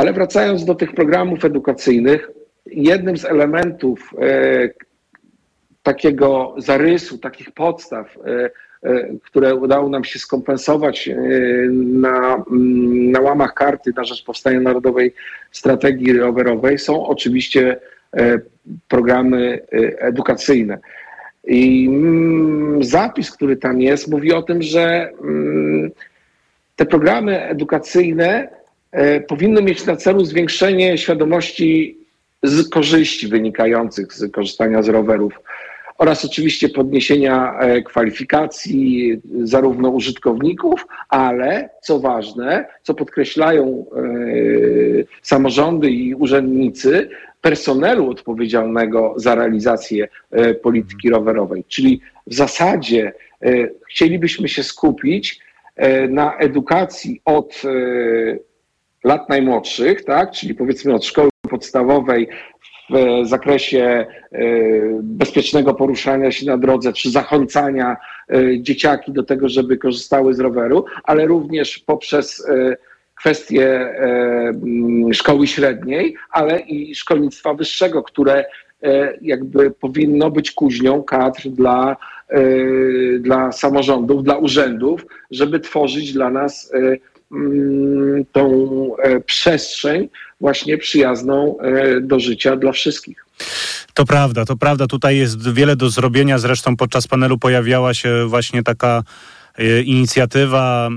Ale 0.00 0.12
wracając 0.12 0.64
do 0.64 0.74
tych 0.74 0.92
programów 0.92 1.44
edukacyjnych, 1.44 2.30
jednym 2.66 3.16
z 3.16 3.24
elementów 3.24 4.14
e, 4.20 4.70
takiego 5.82 6.54
zarysu, 6.58 7.18
takich 7.18 7.50
podstaw, 7.50 8.16
e, 8.16 8.50
e, 8.82 9.08
które 9.24 9.54
udało 9.54 9.88
nam 9.88 10.04
się 10.04 10.18
skompensować 10.18 11.10
na, 11.72 12.44
mm, 12.50 13.10
na 13.10 13.20
łamach 13.20 13.54
karty 13.54 13.92
na 13.96 14.04
rzecz 14.04 14.24
powstania 14.24 14.60
Narodowej 14.60 15.14
Strategii 15.52 16.12
Rowerowej, 16.12 16.78
są 16.78 17.06
oczywiście 17.06 17.76
programy 18.88 19.60
edukacyjne. 19.98 20.78
I 21.44 21.86
mm, 21.88 22.84
zapis, 22.84 23.30
który 23.30 23.56
tam 23.56 23.80
jest, 23.80 24.10
mówi 24.10 24.32
o 24.32 24.42
tym, 24.42 24.62
że 24.62 25.12
mm, 25.22 25.90
te 26.76 26.86
programy 26.86 27.42
edukacyjne 27.42 28.59
powinny 29.28 29.62
mieć 29.62 29.86
na 29.86 29.96
celu 29.96 30.24
zwiększenie 30.24 30.98
świadomości 30.98 31.98
z 32.42 32.68
korzyści 32.68 33.28
wynikających 33.28 34.14
z 34.14 34.32
korzystania 34.32 34.82
z 34.82 34.88
rowerów 34.88 35.40
oraz 35.98 36.24
oczywiście 36.24 36.68
podniesienia 36.68 37.58
e, 37.58 37.82
kwalifikacji 37.82 39.16
zarówno 39.42 39.88
użytkowników, 39.90 40.86
ale 41.08 41.70
co 41.82 41.98
ważne, 41.98 42.66
co 42.82 42.94
podkreślają 42.94 43.86
e, 43.96 44.02
samorządy 45.22 45.90
i 45.90 46.14
urzędnicy, 46.14 47.08
personelu 47.40 48.10
odpowiedzialnego 48.10 49.14
za 49.16 49.34
realizację 49.34 50.08
polityki 50.62 51.10
rowerowej. 51.10 51.64
Czyli 51.68 52.00
w 52.26 52.34
zasadzie 52.34 53.12
chcielibyśmy 53.90 54.48
się 54.48 54.62
skupić 54.62 55.40
na 56.08 56.36
edukacji 56.36 57.20
od 57.24 57.62
lat 59.04 59.28
najmłodszych, 59.28 60.04
tak, 60.04 60.30
czyli 60.30 60.54
powiedzmy 60.54 60.94
od 60.94 61.04
szkoły 61.04 61.30
podstawowej 61.50 62.28
w 62.90 63.28
zakresie 63.28 64.06
e, 64.32 64.38
bezpiecznego 65.02 65.74
poruszania 65.74 66.32
się 66.32 66.46
na 66.46 66.58
drodze, 66.58 66.92
czy 66.92 67.10
zachęcania 67.10 67.96
e, 68.28 68.60
dzieciaki 68.60 69.12
do 69.12 69.22
tego, 69.22 69.48
żeby 69.48 69.76
korzystały 69.76 70.34
z 70.34 70.40
roweru, 70.40 70.84
ale 71.04 71.26
również 71.26 71.78
poprzez 71.78 72.48
e, 72.48 72.76
kwestie 73.14 73.94
szkoły 75.12 75.46
średniej, 75.46 76.14
ale 76.30 76.60
i 76.60 76.94
szkolnictwa 76.94 77.54
wyższego, 77.54 78.02
które 78.02 78.44
jakby 79.22 79.70
powinno 79.70 80.30
być 80.30 80.52
kuźnią 80.52 81.02
kadr 81.02 81.42
dla, 81.48 81.96
dla 83.20 83.52
samorządów, 83.52 84.24
dla 84.24 84.36
urzędów, 84.36 85.06
żeby 85.30 85.60
tworzyć 85.60 86.12
dla 86.12 86.30
nas 86.30 86.72
Mm, 86.74 87.09
tą 88.32 88.46
e, 88.96 89.20
przestrzeń 89.20 90.08
właśnie 90.40 90.78
przyjazną 90.78 91.58
e, 91.60 92.00
do 92.00 92.20
życia 92.20 92.56
dla 92.56 92.72
wszystkich. 92.72 93.24
To 93.94 94.04
prawda, 94.04 94.44
to 94.44 94.56
prawda. 94.56 94.86
Tutaj 94.86 95.16
jest 95.16 95.52
wiele 95.52 95.76
do 95.76 95.90
zrobienia. 95.90 96.38
Zresztą 96.38 96.76
podczas 96.76 97.06
panelu 97.06 97.38
pojawiała 97.38 97.94
się 97.94 98.26
właśnie 98.26 98.62
taka 98.62 99.02
e, 99.58 99.82
inicjatywa, 99.82 100.88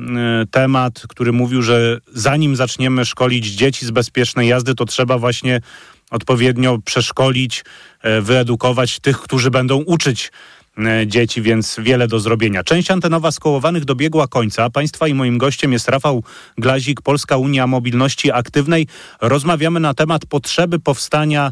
temat, 0.51 1.03
który 1.09 1.31
mówił, 1.31 1.61
że 1.61 1.99
zanim 2.13 2.55
zaczniemy 2.55 3.05
szkolić 3.05 3.45
dzieci 3.45 3.85
z 3.85 3.91
bezpiecznej 3.91 4.47
jazdy, 4.47 4.75
to 4.75 4.85
trzeba 4.85 5.17
właśnie 5.17 5.61
odpowiednio 6.11 6.79
przeszkolić, 6.85 7.65
wyedukować 8.21 8.99
tych, 8.99 9.19
którzy 9.19 9.51
będą 9.51 9.77
uczyć 9.77 10.31
dzieci, 11.05 11.41
więc 11.41 11.75
wiele 11.79 12.07
do 12.07 12.19
zrobienia. 12.19 12.63
Część 12.63 12.91
antenowa 12.91 13.31
skołowanych 13.31 13.85
dobiegła 13.85 14.27
końca. 14.27 14.69
Państwa 14.69 15.07
i 15.07 15.13
moim 15.13 15.37
gościem 15.37 15.73
jest 15.73 15.89
Rafał 15.89 16.23
Glazik, 16.57 17.01
Polska 17.01 17.37
Unia 17.37 17.67
Mobilności 17.67 18.31
Aktywnej. 18.31 18.87
Rozmawiamy 19.21 19.79
na 19.79 19.93
temat 19.93 20.25
potrzeby 20.25 20.79
powstania 20.79 21.51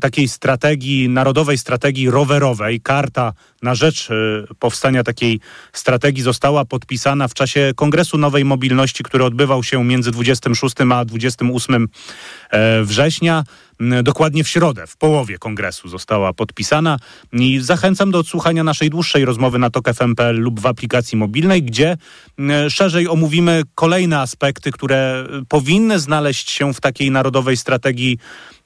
takiej 0.00 0.28
strategii, 0.28 1.08
narodowej 1.08 1.58
strategii 1.58 2.10
rowerowej. 2.10 2.80
Karta 2.80 3.32
na 3.62 3.74
rzecz 3.74 4.10
y, 4.10 4.46
powstania 4.58 5.04
takiej 5.04 5.40
strategii 5.72 6.22
została 6.22 6.64
podpisana 6.64 7.28
w 7.28 7.34
czasie 7.34 7.72
Kongresu 7.76 8.18
Nowej 8.18 8.44
Mobilności, 8.44 9.04
który 9.04 9.24
odbywał 9.24 9.62
się 9.62 9.84
między 9.84 10.10
26 10.10 10.76
a 10.92 11.04
28 11.04 11.88
e, 12.50 12.82
września. 12.84 13.44
Dokładnie 14.02 14.44
w 14.44 14.48
środę, 14.48 14.86
w 14.86 14.96
połowie 14.96 15.38
kongresu 15.38 15.88
została 15.88 16.32
podpisana 16.32 16.98
i 17.32 17.60
zachęcam 17.60 18.10
do 18.10 18.18
odsłuchania 18.18 18.64
naszej 18.64 18.90
dłuższej 18.90 19.24
rozmowy 19.24 19.58
na 19.58 19.70
tok.fm.pl 19.70 20.40
lub 20.40 20.60
w 20.60 20.66
aplikacji 20.66 21.18
mobilnej, 21.18 21.62
gdzie 21.62 21.96
szerzej 22.68 23.08
omówimy 23.08 23.62
kolejne 23.74 24.20
aspekty, 24.20 24.72
które 24.72 25.26
powinny 25.48 25.98
znaleźć 25.98 26.50
się 26.50 26.74
w 26.74 26.80
takiej 26.80 27.10
narodowej 27.10 27.56
strategii 27.56 28.18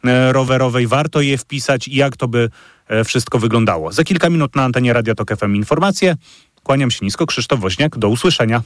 e, 0.05 0.33
rowerowej. 0.33 0.87
Warto 0.87 1.21
je 1.21 1.39
wpisać 1.39 1.89
i 1.89 1.97
jak 1.97 2.17
to 2.17 2.29
by 2.29 2.51
e, 2.89 3.05
wszystko 3.05 3.39
wyglądało. 3.39 3.93
Za 3.93 4.05
kilka 4.05 4.31
minut 4.31 4.57
na 4.57 4.65
antenie 4.65 4.93
Radia 4.93 5.15
Tok 5.15 5.37
FM 5.37 5.55
informacje. 5.55 6.17
Kłaniam 6.63 6.91
się 6.91 7.05
nisko, 7.05 7.27
Krzysztof 7.27 7.61
Woźniak. 7.61 7.99
Do 7.99 8.09
usłyszenia. 8.09 8.63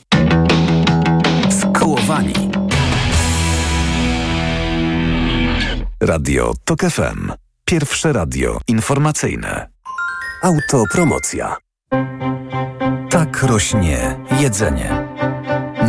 Skołowani. 1.60 2.59
Radio 6.02 6.52
TOK 6.64 6.80
FM. 6.80 7.32
Pierwsze 7.64 8.12
radio 8.12 8.60
informacyjne. 8.68 9.68
Autopromocja. 10.42 11.56
Tak 13.10 13.42
rośnie 13.42 14.16
jedzenie. 14.40 15.08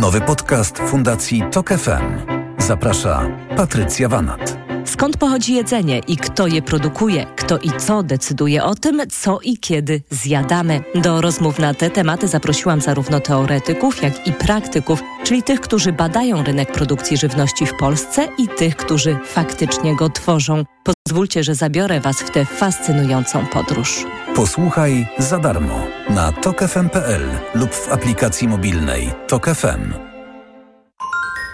Nowy 0.00 0.20
podcast 0.20 0.78
Fundacji 0.78 1.42
Tok 1.52 1.68
FM. 1.68 2.32
Zaprasza 2.58 3.28
Patrycja 3.56 4.08
Wanat. 4.08 4.61
Skąd 5.02 5.16
pochodzi 5.16 5.54
jedzenie 5.54 5.98
i 5.98 6.16
kto 6.16 6.46
je 6.46 6.62
produkuje? 6.62 7.26
Kto 7.36 7.58
i 7.58 7.70
co 7.78 8.02
decyduje 8.02 8.64
o 8.64 8.74
tym, 8.74 9.02
co 9.10 9.40
i 9.40 9.58
kiedy 9.58 10.02
zjadamy? 10.10 10.82
Do 10.94 11.20
rozmów 11.20 11.58
na 11.58 11.74
te 11.74 11.90
tematy 11.90 12.28
zaprosiłam 12.28 12.80
zarówno 12.80 13.20
teoretyków, 13.20 14.02
jak 14.02 14.26
i 14.26 14.32
praktyków, 14.32 15.02
czyli 15.24 15.42
tych, 15.42 15.60
którzy 15.60 15.92
badają 15.92 16.44
rynek 16.44 16.72
produkcji 16.72 17.16
żywności 17.16 17.66
w 17.66 17.76
Polsce 17.76 18.28
i 18.38 18.48
tych, 18.48 18.76
którzy 18.76 19.18
faktycznie 19.24 19.96
go 19.96 20.10
tworzą. 20.10 20.64
Pozwólcie, 21.06 21.44
że 21.44 21.54
zabiorę 21.54 22.00
Was 22.00 22.16
w 22.16 22.30
tę 22.30 22.44
fascynującą 22.44 23.46
podróż. 23.46 24.04
Posłuchaj 24.34 25.06
za 25.18 25.38
darmo 25.38 25.86
na 26.10 26.32
tokefm.pl 26.32 27.22
lub 27.54 27.74
w 27.74 27.92
aplikacji 27.92 28.48
mobilnej 28.48 29.10
Tok 29.28 29.46
FM. 29.46 29.94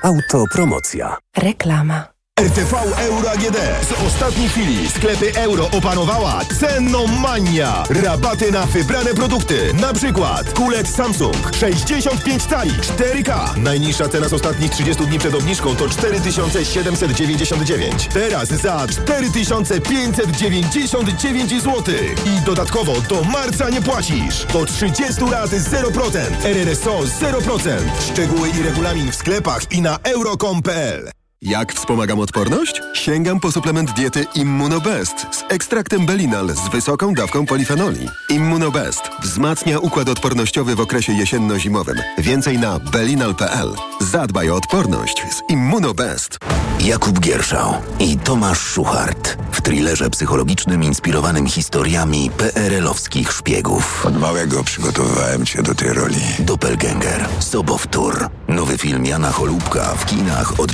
Autopromocja. 0.02 1.17
Reklama. 1.37 2.17
RTV 2.38 2.75
Euro 2.99 3.30
AGD. 3.30 3.57
Z 3.88 3.92
ostatniej 4.07 4.49
chwili 4.49 4.88
sklepy 4.88 5.33
euro 5.35 5.71
opanowała 5.71 6.40
cenomania. 6.61 7.85
Rabaty 7.90 8.52
na 8.52 8.66
wybrane 8.66 9.14
produkty. 9.14 9.75
Na 9.75 9.92
przykład 9.92 10.52
kulek 10.52 10.88
Samsung 10.88 11.37
65 11.61 12.47
cali 12.47 12.71
4K. 12.71 13.57
Najniższa 13.57 14.09
cena 14.09 14.28
z 14.28 14.33
ostatnich 14.33 14.71
30 14.71 15.07
dni 15.07 15.18
przed 15.18 15.35
obniżką 15.35 15.76
to 15.76 15.88
4799. 15.88 18.09
Teraz 18.12 18.49
za 18.49 18.87
4599 18.88 21.62
zł. 21.62 21.95
I 22.26 22.40
dodatkowo 22.47 23.00
do 23.00 23.23
marca 23.23 23.71
nie 23.71 23.83
płacisz. 23.83 24.47
Do 24.52 24.66
30 24.66 25.25
lat 25.30 25.50
0%. 25.50 26.45
RRSO 26.45 26.99
0%. 26.99 27.78
Szczegóły 28.12 28.49
i 28.49 28.62
regulamin 28.62 29.12
w 29.12 29.14
sklepach 29.14 29.73
i 29.73 29.83
na 29.83 29.99
euro.com.pl. 30.04 31.17
Jak 31.42 31.73
wspomagam 31.73 32.21
odporność? 32.21 32.83
Sięgam 32.95 33.40
po 33.40 33.52
suplement 33.52 33.92
diety 33.92 34.26
Immunobest 34.35 35.26
z 35.30 35.45
ekstraktem 35.49 36.07
Belinal 36.07 36.49
z 36.49 36.68
wysoką 36.68 37.14
dawką 37.14 37.47
polifenoli. 37.47 38.09
Immunobest 38.28 39.02
wzmacnia 39.23 39.78
układ 39.78 40.09
odpornościowy 40.09 40.75
w 40.75 40.80
okresie 40.80 41.12
jesienno-zimowym. 41.12 41.97
Więcej 42.18 42.59
na 42.59 42.78
belinal.pl. 42.78 43.75
Zadbaj 44.00 44.50
o 44.50 44.54
odporność 44.54 45.23
z 45.30 45.50
Immunobest. 45.50 46.38
Jakub 46.80 47.21
Gierszał 47.21 47.75
i 48.00 48.18
Tomasz 48.18 48.61
Szuchart 48.61 49.37
w 49.52 49.62
thrillerze 49.62 50.11
psychologicznym 50.11 50.85
inspirowanym 50.85 51.47
historiami 51.47 52.30
PRL-owskich 52.30 53.33
szpiegów. 53.33 54.07
Od 54.07 54.21
małego 54.21 54.64
przygotowywałem 54.64 55.47
cię 55.47 55.62
do 55.62 55.75
tej 55.75 55.92
roli. 55.92 56.21
Doppelganger, 56.38 57.28
Sobowtór. 57.38 58.28
Nowy 58.49 58.78
film 58.78 59.07
Jana 59.07 59.33
Cholubka 59.33 59.95
w 59.95 60.07
kinach 60.07 60.61
od 60.61 60.73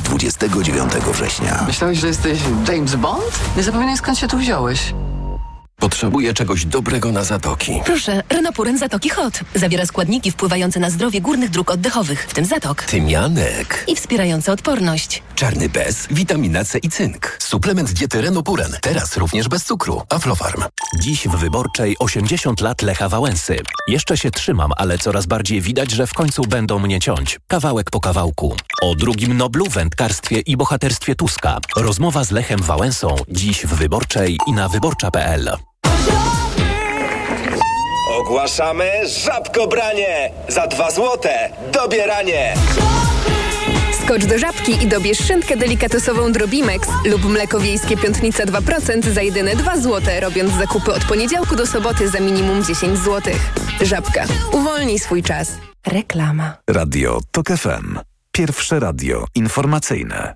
29 0.54 0.92
września. 1.04 1.64
Myślałeś, 1.66 1.98
że 1.98 2.06
jesteś 2.06 2.38
James 2.68 2.94
Bond? 2.94 3.40
Nie 3.56 3.62
zapomniaj 3.62 3.96
skąd 3.96 4.18
się 4.18 4.28
tu 4.28 4.38
wziąłeś. 4.38 4.94
Potrzebuję 5.84 6.34
czegoś 6.34 6.64
dobrego 6.64 7.12
na 7.12 7.24
zatoki. 7.24 7.80
Proszę, 7.84 8.22
Renopuren 8.30 8.78
Zatoki 8.78 9.08
Hot. 9.08 9.40
Zawiera 9.54 9.86
składniki 9.86 10.30
wpływające 10.30 10.80
na 10.80 10.90
zdrowie 10.90 11.20
górnych 11.20 11.50
dróg 11.50 11.70
oddechowych, 11.70 12.26
w 12.28 12.34
tym 12.34 12.44
zatok. 12.44 12.82
Tymianek. 12.82 13.84
I 13.88 13.96
wspierające 13.96 14.52
odporność. 14.52 15.22
Czarny 15.34 15.68
bez, 15.68 16.06
witamina 16.10 16.64
C 16.64 16.78
i 16.78 16.88
cynk. 16.88 17.36
Suplement 17.40 17.92
diety 17.92 18.22
Renopuren. 18.22 18.76
Teraz 18.80 19.16
również 19.16 19.48
bez 19.48 19.64
cukru. 19.64 20.02
Aflofarm. 20.08 20.62
Dziś 21.00 21.28
w 21.28 21.36
Wyborczej 21.36 21.96
80 21.98 22.60
lat 22.60 22.82
Lecha 22.82 23.08
Wałęsy. 23.08 23.56
Jeszcze 23.88 24.16
się 24.16 24.30
trzymam, 24.30 24.70
ale 24.76 24.98
coraz 24.98 25.26
bardziej 25.26 25.60
widać, 25.60 25.90
że 25.90 26.06
w 26.06 26.14
końcu 26.14 26.42
będą 26.42 26.78
mnie 26.78 27.00
ciąć. 27.00 27.38
Kawałek 27.46 27.90
po 27.90 28.00
kawałku. 28.00 28.56
O 28.82 28.94
drugim 28.94 29.36
Noblu, 29.36 29.66
wędkarstwie 29.68 30.40
i 30.40 30.56
bohaterstwie 30.56 31.14
Tuska. 31.14 31.58
Rozmowa 31.76 32.24
z 32.24 32.30
Lechem 32.30 32.62
Wałęsą. 32.62 33.16
Dziś 33.28 33.66
w 33.66 33.74
Wyborczej 33.74 34.38
i 34.46 34.52
na 34.52 34.68
wyborcza.pl. 34.68 35.56
Ogłaszamy 38.18 38.90
żabkobranie! 39.24 40.30
Za 40.48 40.66
dwa 40.66 40.90
złote 40.90 41.50
dobieranie! 41.72 42.54
Skocz 44.04 44.24
do 44.24 44.38
żabki 44.38 44.82
i 44.82 44.86
dobierz 44.86 45.18
szynkę 45.18 45.56
delikatesową 45.56 46.32
Drobimex 46.32 46.88
lub 47.04 47.24
mleko 47.24 47.60
wiejskie 47.60 47.96
piątnica 47.96 48.44
2% 48.44 49.10
za 49.10 49.22
jedyne 49.22 49.56
2 49.56 49.76
zł, 49.76 50.00
robiąc 50.20 50.52
zakupy 50.52 50.92
od 50.92 51.04
poniedziałku 51.04 51.56
do 51.56 51.66
soboty 51.66 52.08
za 52.08 52.20
minimum 52.20 52.64
10 52.64 52.98
zł. 52.98 53.34
Żabka. 53.80 54.24
Uwolnij 54.52 54.98
swój 54.98 55.22
czas. 55.22 55.52
Reklama. 55.86 56.56
Radio 56.70 57.18
TOK 57.30 57.46
FM. 57.48 57.98
Pierwsze 58.32 58.80
radio 58.80 59.24
informacyjne. 59.34 60.34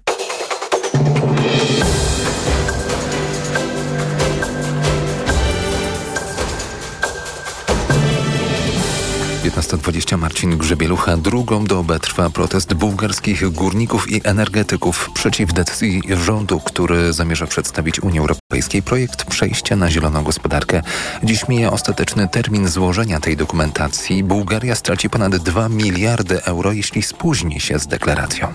Marcin 10.29 10.59
Grzebielucha. 10.59 11.17
Drugą 11.17 11.65
dobę 11.65 12.01
trwa 12.01 12.31
protest 12.31 12.75
bułgarskich 12.75 13.51
górników 13.51 14.13
i 14.13 14.21
energetyków 14.25 15.11
przeciw 15.15 15.53
decyzji 15.53 16.03
rządu, 16.25 16.61
który 16.61 17.13
zamierza 17.13 17.47
przedstawić 17.47 18.01
Unii 18.01 18.19
Europejskiej 18.19 18.83
projekt 18.83 19.25
przejścia 19.25 19.77
na 19.77 19.91
zieloną 19.91 20.25
gospodarkę. 20.25 20.83
Dziś 21.25 21.49
mija 21.49 21.71
ostateczny 21.71 22.29
termin 22.29 22.69
złożenia 22.69 23.21
tej 23.21 23.37
dokumentacji. 23.37 24.25
Bułgaria 24.25 24.75
straci 24.75 25.11
ponad 25.11 25.37
2 25.37 25.69
miliardy 25.69 26.45
euro, 26.45 26.73
jeśli 26.73 27.03
spóźni 27.03 27.61
się 27.61 27.79
z 27.79 27.87
deklaracją. 27.87 28.49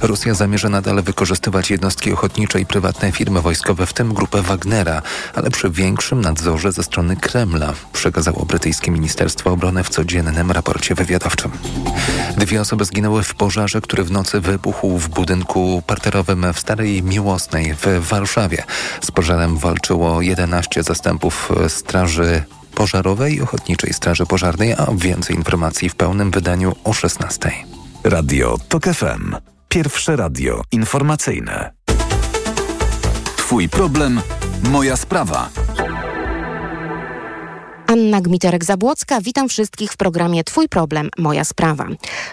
Rosja 0.00 0.34
zamierza 0.34 0.68
nadal 0.68 1.02
wykorzystywać 1.02 1.70
jednostki 1.70 2.12
ochotnicze 2.12 2.60
i 2.60 2.66
prywatne 2.66 3.12
firmy 3.12 3.42
wojskowe, 3.42 3.86
w 3.86 3.92
tym 3.92 4.14
grupę 4.14 4.42
Wagnera, 4.42 5.02
ale 5.34 5.50
przy 5.50 5.70
większym 5.70 6.20
nadzorze 6.20 6.72
ze 6.72 6.82
strony 6.82 7.16
Kremla, 7.16 7.72
przekazało 7.92 8.44
brytyjskie 8.44 8.90
Ministerstwo 8.90 9.50
Obrony 9.50 9.84
w 9.84 9.88
codziennym 9.88 10.50
raporcie 10.50 10.94
wywiadowczym. 10.94 11.50
Dwie 12.36 12.60
osoby 12.60 12.84
zginęły 12.84 13.22
w 13.22 13.34
pożarze, 13.34 13.80
który 13.80 14.04
w 14.04 14.10
nocy 14.10 14.40
wybuchł 14.40 14.98
w 14.98 15.08
budynku 15.08 15.82
parterowym 15.86 16.52
w 16.52 16.60
Starej 16.60 17.02
Miłosnej 17.02 17.74
w 17.74 18.08
Warszawie. 18.08 18.64
Z 19.00 19.10
pożarem 19.10 19.58
walczyło 19.58 20.22
11 20.22 20.82
zastępów 20.82 21.52
Straży 21.68 22.42
Pożarowej 22.74 23.34
i 23.34 23.40
Ochotniczej 23.40 23.92
Straży 23.92 24.26
Pożarnej, 24.26 24.72
a 24.72 24.86
więcej 24.96 25.36
informacji 25.36 25.88
w 25.88 25.94
pełnym 25.94 26.30
wydaniu 26.30 26.76
o 26.84 26.92
16. 26.92 27.52
Radio 28.04 28.58
TOK 28.68 28.84
FM. 28.84 29.57
Pierwsze 29.68 30.16
radio 30.16 30.62
informacyjne. 30.72 31.72
Twój 33.36 33.68
problem, 33.68 34.20
moja 34.70 34.96
sprawa. 34.96 35.50
Anna 37.90 38.20
Gmiterek-Zabłocka, 38.20 39.22
witam 39.22 39.48
wszystkich 39.48 39.92
w 39.92 39.96
programie 39.96 40.44
Twój 40.44 40.68
problem, 40.68 41.10
moja 41.18 41.44
sprawa. 41.44 41.86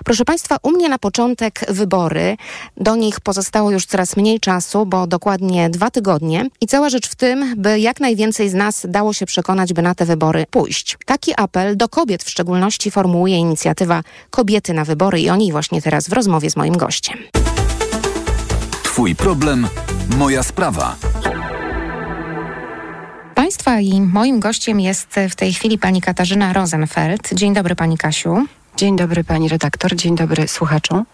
Proszę 0.05 0.25
Państwa, 0.25 0.57
u 0.63 0.71
mnie 0.71 0.89
na 0.89 0.99
początek 0.99 1.59
wybory. 1.69 2.37
Do 2.77 2.95
nich 2.95 3.19
pozostało 3.19 3.71
już 3.71 3.85
coraz 3.85 4.17
mniej 4.17 4.39
czasu, 4.39 4.85
bo 4.85 5.07
dokładnie 5.07 5.69
dwa 5.69 5.91
tygodnie. 5.91 6.49
I 6.61 6.67
cała 6.67 6.89
rzecz 6.89 7.09
w 7.09 7.15
tym, 7.15 7.55
by 7.57 7.79
jak 7.79 7.99
najwięcej 7.99 8.49
z 8.49 8.53
nas 8.53 8.85
dało 8.89 9.13
się 9.13 9.25
przekonać, 9.25 9.73
by 9.73 9.81
na 9.81 9.95
te 9.95 10.05
wybory 10.05 10.45
pójść. 10.51 10.97
Taki 11.05 11.33
apel 11.37 11.77
do 11.77 11.89
kobiet 11.89 12.23
w 12.23 12.29
szczególności 12.29 12.91
formułuje 12.91 13.37
inicjatywa 13.37 14.01
Kobiety 14.29 14.73
na 14.73 14.85
wybory 14.85 15.21
i 15.21 15.29
o 15.29 15.35
niej 15.35 15.51
właśnie 15.51 15.81
teraz 15.81 16.09
w 16.09 16.13
rozmowie 16.13 16.49
z 16.49 16.55
moim 16.55 16.77
gościem. 16.77 17.17
Twój 18.83 19.15
problem, 19.15 19.67
moja 20.17 20.43
sprawa. 20.43 20.95
Państwa 23.35 23.79
i 23.79 24.01
moim 24.01 24.39
gościem 24.39 24.79
jest 24.79 25.15
w 25.29 25.35
tej 25.35 25.53
chwili 25.53 25.77
pani 25.77 26.01
Katarzyna 26.01 26.53
Rosenfeld. 26.53 27.33
Dzień 27.33 27.53
dobry 27.53 27.75
pani 27.75 27.97
Kasiu. 27.97 28.45
Dzień 28.77 28.95
dobry 28.95 29.23
pani 29.23 29.49
redaktor, 29.49 29.95
dzień 29.95 30.15
dobry 30.15 30.47
słuchaczom. 30.47 31.05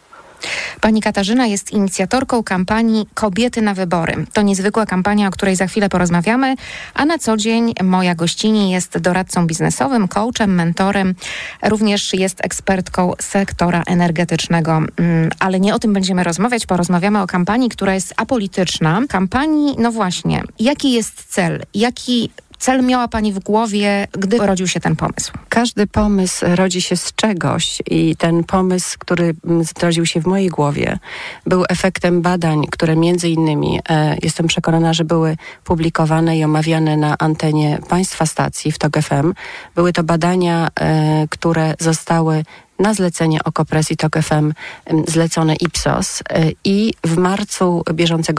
Pani 0.81 1.01
Katarzyna 1.01 1.45
jest 1.45 1.71
inicjatorką 1.71 2.43
kampanii 2.43 3.07
Kobiety 3.13 3.61
na 3.61 3.73
wybory. 3.73 4.25
To 4.33 4.41
niezwykła 4.41 4.85
kampania, 4.85 5.27
o 5.27 5.31
której 5.31 5.55
za 5.55 5.67
chwilę 5.67 5.89
porozmawiamy, 5.89 6.55
a 6.93 7.05
na 7.05 7.17
co 7.17 7.37
dzień 7.37 7.73
moja 7.83 8.15
gościni 8.15 8.71
jest 8.71 8.97
doradcą 8.97 9.47
biznesowym, 9.47 10.07
coachem, 10.07 10.55
mentorem, 10.55 11.15
również 11.63 12.13
jest 12.13 12.45
ekspertką 12.45 13.13
sektora 13.19 13.83
energetycznego. 13.87 14.71
Mm, 14.71 15.29
ale 15.39 15.59
nie 15.59 15.75
o 15.75 15.79
tym 15.79 15.93
będziemy 15.93 16.23
rozmawiać, 16.23 16.65
porozmawiamy 16.65 17.21
o 17.21 17.27
kampanii, 17.27 17.69
która 17.69 17.93
jest 17.93 18.13
apolityczna. 18.17 19.01
Kampanii, 19.09 19.75
no 19.79 19.91
właśnie, 19.91 20.43
jaki 20.59 20.91
jest 20.91 21.25
cel, 21.33 21.63
jaki 21.73 22.29
cel 22.61 22.85
miała 22.85 23.07
Pani 23.07 23.33
w 23.33 23.39
głowie, 23.39 24.07
gdy 24.11 24.37
rodził 24.37 24.67
się 24.67 24.79
ten 24.79 24.95
pomysł? 24.95 25.31
Każdy 25.49 25.87
pomysł 25.87 26.45
rodzi 26.55 26.81
się 26.81 26.97
z 26.97 27.13
czegoś 27.15 27.81
i 27.87 28.15
ten 28.15 28.43
pomysł, 28.43 28.97
który 28.99 29.33
mm, 29.45 29.63
zrodził 29.63 30.05
się 30.05 30.21
w 30.21 30.25
mojej 30.25 30.49
głowie, 30.49 30.99
był 31.45 31.63
efektem 31.69 32.21
badań, 32.21 32.67
które 32.71 32.95
między 32.95 33.29
innymi, 33.29 33.79
e, 33.89 34.17
jestem 34.23 34.47
przekonana, 34.47 34.93
że 34.93 35.03
były 35.05 35.37
publikowane 35.63 36.37
i 36.37 36.43
omawiane 36.43 36.97
na 36.97 37.15
antenie 37.19 37.79
państwa 37.89 38.25
stacji 38.25 38.71
w 38.71 38.79
TOG 38.79 38.97
FM. 39.01 39.33
Były 39.75 39.93
to 39.93 40.03
badania, 40.03 40.67
e, 40.79 41.27
które 41.29 41.73
zostały 41.79 42.43
na 42.81 42.93
zlecenie 42.93 43.43
Okopresji 43.43 43.97
TOK 43.97 44.17
FM 44.21 44.53
zlecone 45.07 45.55
Ipsos 45.55 46.23
e, 46.29 46.51
i 46.63 46.93
w 47.03 47.17
marcu 47.17 47.83
bieżącego 47.93 48.21